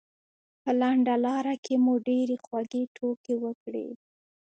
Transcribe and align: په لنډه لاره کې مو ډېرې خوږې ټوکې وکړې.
په 0.61 0.71
لنډه 0.81 1.15
لاره 1.25 1.55
کې 1.63 1.75
مو 1.83 1.93
ډېرې 2.07 2.35
خوږې 2.45 2.83
ټوکې 2.95 3.35
وکړې. 3.43 3.87